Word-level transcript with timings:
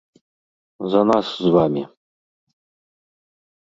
За 0.95 1.03
нас 1.11 1.27
з 1.45 1.53
вамі. 1.59 1.83